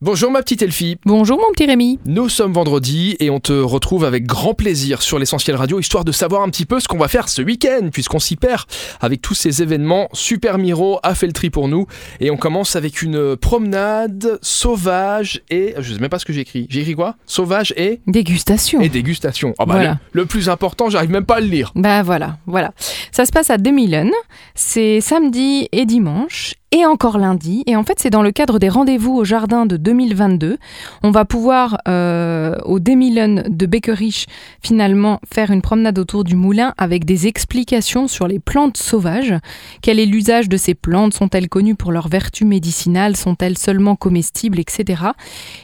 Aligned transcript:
Bonjour 0.00 0.30
ma 0.30 0.42
petite 0.42 0.62
Elfie. 0.62 0.96
Bonjour 1.04 1.38
mon 1.38 1.50
petit 1.52 1.66
Rémi. 1.66 1.98
Nous 2.06 2.28
sommes 2.28 2.52
vendredi 2.52 3.16
et 3.18 3.30
on 3.30 3.40
te 3.40 3.52
retrouve 3.52 4.04
avec 4.04 4.26
grand 4.26 4.54
plaisir 4.54 5.02
sur 5.02 5.18
l'essentiel 5.18 5.56
radio 5.56 5.80
histoire 5.80 6.04
de 6.04 6.12
savoir 6.12 6.42
un 6.42 6.50
petit 6.50 6.66
peu 6.66 6.78
ce 6.78 6.86
qu'on 6.86 6.98
va 6.98 7.08
faire 7.08 7.28
ce 7.28 7.42
week-end 7.42 7.88
puisqu'on 7.92 8.20
s'y 8.20 8.36
perd 8.36 8.62
avec 9.00 9.20
tous 9.20 9.34
ces 9.34 9.60
événements. 9.60 10.08
Super 10.12 10.56
Miro 10.58 11.00
a 11.02 11.16
fait 11.16 11.26
le 11.26 11.32
tri 11.32 11.50
pour 11.50 11.66
nous 11.66 11.86
et 12.20 12.30
on 12.30 12.36
commence 12.36 12.76
avec 12.76 13.02
une 13.02 13.34
promenade 13.34 14.38
sauvage 14.40 15.42
et 15.50 15.74
je 15.80 15.92
sais 15.94 15.98
même 15.98 16.10
pas 16.10 16.20
ce 16.20 16.24
que 16.24 16.32
j'ai 16.32 16.42
écrit. 16.42 16.68
J'ai 16.70 16.82
écrit 16.82 16.94
quoi? 16.94 17.16
Sauvage 17.26 17.74
et 17.76 17.98
Dégustation. 18.06 18.80
et 18.80 18.88
dégustation. 18.88 19.52
Ah 19.58 19.66
bah, 19.66 19.74
Voilà. 19.74 19.98
le, 20.12 20.20
le 20.20 20.26
plus 20.26 20.48
important, 20.48 20.90
j'arrive 20.90 21.10
même 21.10 21.26
pas 21.26 21.38
à 21.38 21.40
le 21.40 21.48
lire. 21.48 21.72
Bah 21.74 22.04
voilà, 22.04 22.38
voilà. 22.46 22.70
Ça 23.10 23.26
se 23.26 23.32
passe 23.32 23.50
à 23.50 23.58
2000 23.58 24.12
C'est 24.54 25.00
samedi 25.00 25.68
et 25.72 25.86
dimanche 25.86 26.54
et 26.70 26.84
encore 26.84 27.18
lundi. 27.18 27.62
Et 27.66 27.76
en 27.76 27.84
fait, 27.84 27.98
c'est 27.98 28.10
dans 28.10 28.22
le 28.22 28.30
cadre 28.30 28.58
des 28.58 28.68
rendez-vous 28.68 29.14
au 29.14 29.24
jardin 29.24 29.66
de 29.66 29.76
2022. 29.76 30.58
On 31.02 31.10
va 31.10 31.24
pouvoir, 31.24 31.78
euh, 31.88 32.56
au 32.64 32.78
Demillen 32.78 33.44
de 33.48 33.66
Beckerich, 33.66 34.26
finalement 34.60 35.20
faire 35.32 35.50
une 35.50 35.62
promenade 35.62 35.98
autour 35.98 36.24
du 36.24 36.36
moulin 36.36 36.74
avec 36.76 37.04
des 37.04 37.26
explications 37.26 38.06
sur 38.06 38.28
les 38.28 38.38
plantes 38.38 38.76
sauvages. 38.76 39.34
Quel 39.80 39.98
est 39.98 40.06
l'usage 40.06 40.48
de 40.48 40.56
ces 40.56 40.74
plantes? 40.74 41.14
Sont-elles 41.14 41.48
connues 41.48 41.74
pour 41.74 41.90
leurs 41.90 42.08
vertus 42.08 42.46
médicinales? 42.46 43.16
Sont-elles 43.16 43.56
seulement 43.56 43.96
comestibles, 43.96 44.60
etc. 44.60 45.02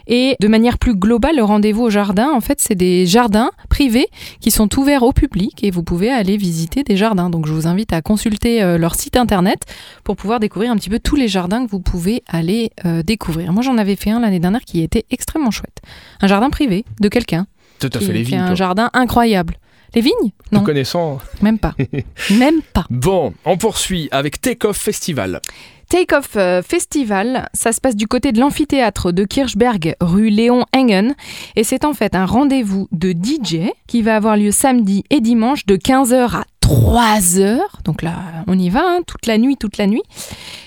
Et 0.07 0.37
de 0.41 0.49
manière 0.49 0.79
plus 0.79 0.95
globale, 0.95 1.37
le 1.37 1.45
rendez-vous 1.45 1.83
au 1.83 1.91
jardin, 1.91 2.31
en 2.33 2.41
fait, 2.41 2.61
c'est 2.61 2.75
des 2.75 3.07
jardins 3.07 3.51
privés 3.69 4.07
qui 4.41 4.51
sont 4.51 4.69
ouverts 4.79 5.03
au 5.03 5.13
public 5.13 5.63
et 5.63 5.71
vous 5.71 5.83
pouvez 5.83 6.11
aller 6.11 6.37
visiter 6.37 6.83
des 6.83 6.97
jardins. 6.97 7.29
Donc 7.29 7.47
je 7.47 7.53
vous 7.53 7.67
invite 7.67 7.93
à 7.93 8.01
consulter 8.01 8.63
euh, 8.63 8.79
leur 8.79 8.95
site 8.95 9.17
internet 9.17 9.65
pour 10.03 10.17
pouvoir 10.17 10.41
découvrir 10.41 10.71
un 10.71 10.77
petit 10.77 10.91
peu 10.91 10.94
tous 10.99 11.17
les 11.17 11.29
jardins 11.29 11.65
que 11.65 11.71
vous 11.71 11.81
pouvez 11.81 12.23
aller 12.29 12.71
euh, 12.85 13.03
découvrir. 13.03 13.53
Moi 13.53 13.63
j'en 13.63 13.79
avais 13.79 13.97
fait 13.97 14.11
un 14.11 14.21
l'année 14.21 14.41
dernière 14.41 14.63
qui 14.63 14.83
était 14.83 15.05
extrêmement 15.11 15.51
chouette. 15.51 15.81
Un 16.21 16.27
jardin 16.27 16.51
privé 16.51 16.85
de 17.01 17.09
quelqu'un 17.09 17.47
Tout 17.79 17.91
à 17.93 17.99
fait 18.01 18.13
les 18.13 18.23
vignes. 18.23 18.39
un 18.39 18.47
toi. 18.49 18.55
jardin 18.55 18.91
incroyable. 18.93 19.57
Les 19.95 20.01
vignes? 20.01 20.33
Nous 20.51 20.59
Non, 20.59 20.65
connaissant. 20.65 21.21
même 21.41 21.59
pas. 21.59 21.75
même 22.31 22.63
pas. 22.73 22.85
Bon, 22.91 23.33
on 23.45 23.57
poursuit 23.57 24.09
avec 24.11 24.41
Take 24.41 24.67
Off 24.67 24.77
Festival. 24.77 25.41
Take 25.89 26.13
Off 26.17 26.31
euh, 26.37 26.63
Festival, 26.63 27.49
ça 27.53 27.71
se 27.71 27.81
passe 27.81 27.95
du 27.95 28.09
côté 28.09 28.33
de 28.33 28.41
l'amphithéâtre 28.41 29.13
de 29.13 29.25
Kirchberg, 29.25 29.95
rue 30.01 30.31
Léon 30.31 30.65
Engen, 30.75 31.15
et 31.55 31.63
c'est 31.63 31.85
en 31.85 31.93
fait 31.95 32.17
un 32.17 32.27
rendez-vous 32.27 32.89
de 32.91 33.13
DJ 33.13 33.71
qui 33.87 34.03
va 34.03 34.17
avoir 34.17 34.37
lieu 34.37 34.51
samedi 34.51 35.05
et 35.11 35.21
dimanche 35.21 35.67
de 35.67 35.77
15h 35.77 36.39
à 36.39 36.45
3h. 36.63 37.59
Donc 37.85 38.03
là, 38.03 38.17
on 38.49 38.59
y 38.59 38.71
va, 38.71 38.83
hein, 38.85 39.01
toute 39.07 39.27
la 39.27 39.39
nuit, 39.39 39.57
toute 39.57 39.77
la 39.77 39.87
nuit. 39.87 40.03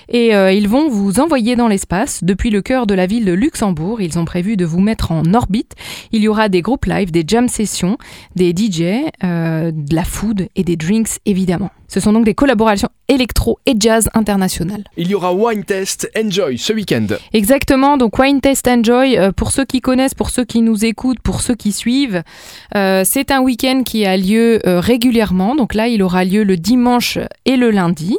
Et 0.08 0.34
euh, 0.34 0.52
ils 0.52 0.68
vont 0.68 0.88
vous 0.88 1.20
envoyer 1.20 1.56
dans 1.56 1.68
l'espace 1.68 2.24
depuis 2.24 2.50
le 2.50 2.62
cœur 2.62 2.86
de 2.86 2.94
la 2.94 3.06
ville 3.06 3.24
de 3.24 3.32
Luxembourg. 3.32 4.00
Ils 4.00 4.18
ont 4.18 4.24
prévu 4.24 4.56
de 4.56 4.64
vous 4.64 4.80
mettre 4.80 5.12
en 5.12 5.22
orbite. 5.34 5.74
Il 6.12 6.22
y 6.22 6.28
aura 6.28 6.48
des 6.48 6.62
groupes 6.62 6.86
live, 6.86 7.10
des 7.10 7.24
jam 7.26 7.48
sessions, 7.48 7.98
des 8.34 8.50
DJ, 8.56 9.10
euh, 9.24 9.70
de 9.72 9.94
la 9.94 10.04
food 10.04 10.48
et 10.56 10.64
des 10.64 10.76
drinks 10.76 11.18
évidemment. 11.26 11.70
Ce 11.88 12.00
sont 12.00 12.12
donc 12.12 12.24
des 12.24 12.34
collaborations 12.34 12.90
électro 13.08 13.58
et 13.64 13.74
jazz 13.78 14.10
internationales. 14.12 14.84
Il 14.96 15.08
y 15.08 15.14
aura 15.14 15.32
Wine 15.32 15.64
Test 15.64 16.10
Enjoy 16.16 16.58
ce 16.58 16.74
week-end. 16.74 17.06
Exactement, 17.32 17.96
donc 17.96 18.18
Wine 18.18 18.40
Test 18.40 18.68
Enjoy, 18.68 19.18
euh, 19.18 19.32
pour 19.32 19.50
ceux 19.50 19.64
qui 19.64 19.80
connaissent, 19.80 20.14
pour 20.14 20.30
ceux 20.30 20.44
qui 20.44 20.60
nous 20.60 20.84
écoutent, 20.84 21.20
pour 21.20 21.40
ceux 21.40 21.54
qui 21.54 21.72
suivent, 21.72 22.22
euh, 22.76 23.02
c'est 23.06 23.30
un 23.30 23.40
week-end 23.40 23.82
qui 23.84 24.04
a 24.04 24.16
lieu 24.16 24.60
euh, 24.66 24.80
régulièrement. 24.80 25.56
Donc 25.56 25.74
là, 25.74 25.88
il 25.88 26.02
aura 26.02 26.24
lieu 26.24 26.44
le 26.44 26.58
dimanche 26.58 27.18
et 27.46 27.56
le 27.56 27.70
lundi. 27.70 28.18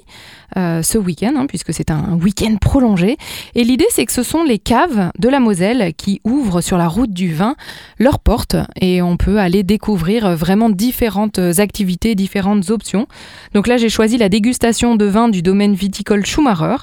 Euh, 0.58 0.82
ce 0.82 0.98
week-end, 0.98 1.34
hein, 1.38 1.46
puisque 1.48 1.74
c'est 1.74 1.92
un 1.92 2.14
week-end 2.22 2.56
prolongé. 2.60 3.18
Et 3.56 3.64
l'idée, 3.64 3.88
c'est 3.90 4.06
que 4.06 4.12
ce 4.12 4.24
sont 4.24 4.44
les 4.44 4.60
caves 4.60 5.12
de 5.18 5.30
la 5.30 5.40
Moselle 5.40 5.94
qui 5.96 6.22
ouvrent 6.24 6.62
sur 6.62 6.78
la 6.78 6.88
route 6.88 7.12
du 7.12 7.34
vin 7.34 7.56
leurs 8.00 8.20
portes 8.20 8.56
et 8.80 9.02
on 9.02 9.18
peut 9.18 9.40
aller 9.40 9.64
découvrir 9.64 10.36
vraiment 10.36 10.70
différentes 10.70 11.40
activités, 11.58 12.16
différentes 12.16 12.70
options. 12.70 13.08
Donc 13.54 13.68
là, 13.68 13.78
j'ai 13.78 13.90
choisi 13.90 14.18
la 14.18 14.30
dégustation 14.30 14.96
de 14.96 15.06
vin 15.06 15.30
du 15.30 15.42
domaine 15.42 15.74
viticole 15.74 16.26
Schumacher 16.26 16.78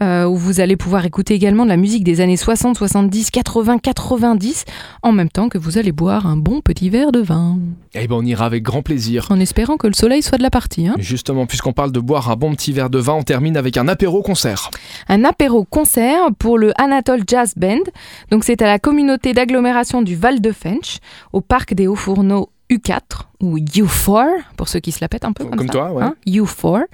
euh, 0.00 0.24
où 0.24 0.36
vous 0.36 0.60
allez 0.60 0.76
pouvoir 0.76 1.04
écouter 1.04 1.34
également 1.34 1.64
de 1.64 1.68
la 1.70 1.76
musique 1.76 2.04
des 2.04 2.20
années 2.20 2.36
60, 2.36 2.76
70, 2.76 3.30
80, 3.30 3.78
90, 3.78 4.64
en 5.02 5.12
même 5.12 5.28
temps 5.28 5.48
que 5.48 5.58
vous 5.58 5.78
allez 5.78 5.92
boire 5.92 6.26
un 6.26 6.36
bon 6.36 6.60
petit 6.60 6.90
verre 6.90 7.12
de 7.12 7.20
vin. 7.20 7.58
Eh 7.94 8.06
ben 8.08 8.16
on 8.16 8.24
ira 8.24 8.46
avec 8.46 8.62
grand 8.62 8.82
plaisir. 8.82 9.26
En 9.30 9.38
espérant 9.38 9.76
que 9.76 9.86
le 9.86 9.92
soleil 9.92 10.22
soit 10.22 10.38
de 10.38 10.42
la 10.42 10.50
partie. 10.50 10.86
hein. 10.88 10.94
Justement, 10.98 11.46
puisqu'on 11.46 11.72
parle 11.72 11.92
de 11.92 12.00
boire 12.00 12.30
un 12.30 12.36
bon 12.36 12.54
petit 12.54 12.72
verre 12.72 12.90
de 12.90 12.98
on 13.12 13.22
termine 13.22 13.56
avec 13.56 13.76
un 13.76 13.86
apéro 13.88 14.22
concert. 14.22 14.70
Un 15.08 15.24
apéro 15.24 15.64
concert 15.64 16.28
pour 16.38 16.56
le 16.58 16.72
Anatole 16.80 17.22
Jazz 17.26 17.52
Band. 17.56 17.82
Donc 18.30 18.44
c'est 18.44 18.62
à 18.62 18.66
la 18.66 18.78
communauté 18.78 19.34
d'agglomération 19.34 20.00
du 20.00 20.16
Val 20.16 20.40
de 20.40 20.52
Fench, 20.52 20.98
au 21.34 21.42
parc 21.42 21.74
des 21.74 21.86
Hauts-Fourneaux 21.86 22.50
U4 22.70 23.00
ou 23.42 23.58
U4 23.58 24.24
pour 24.56 24.68
ceux 24.68 24.80
qui 24.80 24.90
se 24.90 25.00
la 25.02 25.08
pètent 25.08 25.26
un 25.26 25.32
peu 25.32 25.44
comme, 25.44 25.56
Comme 25.56 25.66
ça, 25.66 25.72
toi, 25.72 25.92
ouais. 25.92 26.04
hein, 26.04 26.14
U4. 26.26 26.84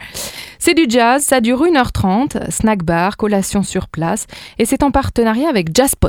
C'est 0.58 0.74
du 0.74 0.86
jazz, 0.88 1.22
ça 1.22 1.40
dure 1.40 1.62
1h30, 1.64 2.50
snack 2.50 2.82
bar, 2.82 3.16
collation 3.16 3.62
sur 3.62 3.88
place 3.88 4.26
et 4.58 4.64
c'est 4.64 4.82
en 4.82 4.90
partenariat 4.90 5.48
avec 5.48 5.74
Jazzpot. 5.74 6.08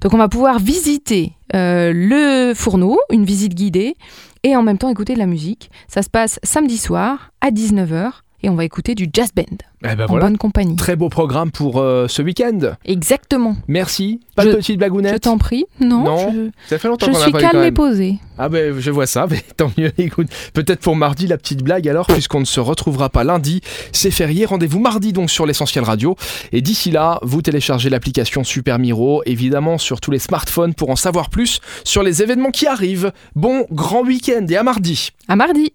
Donc 0.00 0.14
on 0.14 0.18
va 0.18 0.28
pouvoir 0.28 0.58
visiter 0.58 1.32
euh, 1.54 1.92
le 1.94 2.54
fourneau, 2.54 2.98
une 3.10 3.24
visite 3.24 3.54
guidée 3.54 3.94
et 4.42 4.56
en 4.56 4.62
même 4.62 4.78
temps 4.78 4.88
écouter 4.88 5.14
de 5.14 5.18
la 5.20 5.26
musique. 5.26 5.70
Ça 5.86 6.02
se 6.02 6.10
passe 6.10 6.40
samedi 6.42 6.78
soir 6.78 7.30
à 7.40 7.50
19h 7.50 8.10
et 8.42 8.48
on 8.48 8.54
va 8.54 8.64
écouter 8.64 8.94
du 8.94 9.08
jazz 9.12 9.28
band 9.34 9.44
Eh 9.84 9.94
ben 9.94 10.04
en 10.04 10.06
voilà. 10.06 10.26
bonne 10.26 10.38
compagnie. 10.38 10.76
Très 10.76 10.96
beau 10.96 11.08
programme 11.08 11.50
pour 11.50 11.80
euh, 11.80 12.08
ce 12.08 12.22
week-end. 12.22 12.58
Exactement. 12.84 13.56
Merci. 13.68 14.20
Pas 14.36 14.44
de 14.44 14.50
Je- 14.52 14.56
petite 14.56 14.74
Je 14.74 14.78
blagounette. 14.78 15.22
t'en 15.22 15.38
prie. 15.38 15.64
Non, 15.80 16.04
Non, 16.04 16.32
je, 16.32 16.50
Ça 16.68 16.78
fait 16.78 16.88
longtemps 16.88 17.06
je 17.12 17.18
suis 17.18 17.32
calme 17.32 17.62
et 17.62 17.72
posée. 17.72 18.18
Ah 18.38 18.48
ben 18.48 18.78
je 18.78 18.90
vois 18.90 19.06
ça, 19.06 19.26
mais 19.30 19.42
tant 19.56 19.70
mieux. 19.78 19.92
Écoute, 19.98 20.28
peut-être 20.54 20.80
pour 20.80 20.96
mardi 20.96 21.26
la 21.26 21.36
petite 21.38 21.62
blague 21.62 21.88
alors, 21.88 22.06
puisqu'on 22.06 22.40
ne 22.40 22.44
se 22.44 22.60
retrouvera 22.60 23.08
pas 23.10 23.24
lundi. 23.24 23.60
C'est 23.92 24.10
férié. 24.10 24.44
Rendez-vous 24.46 24.80
mardi 24.80 25.12
donc 25.12 25.30
sur 25.30 25.46
l'essentiel 25.46 25.84
radio. 25.84 26.16
Et 26.52 26.60
d'ici 26.62 26.90
là, 26.90 27.18
vous 27.22 27.42
téléchargez 27.42 27.90
l'application 27.90 28.44
Super 28.44 28.78
Miro, 28.78 29.22
évidemment 29.26 29.78
sur 29.78 30.00
tous 30.00 30.10
les 30.10 30.18
smartphones 30.18 30.74
pour 30.74 30.90
en 30.90 30.96
savoir 30.96 31.30
plus 31.30 31.60
sur 31.84 32.02
les 32.02 32.22
événements 32.22 32.50
qui 32.50 32.66
arrivent. 32.66 33.12
Bon 33.36 33.66
grand 33.70 34.02
week-end 34.02 34.46
et 34.48 34.56
à 34.56 34.62
mardi. 34.62 35.10
À 35.28 35.36
mardi. 35.36 35.72